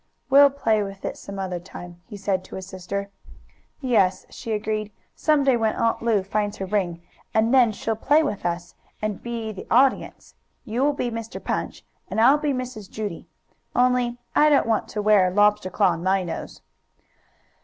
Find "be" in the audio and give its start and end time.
9.21-9.51, 10.93-11.11, 12.39-12.51